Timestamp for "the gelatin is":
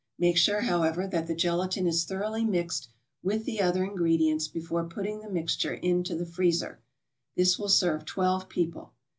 1.27-2.05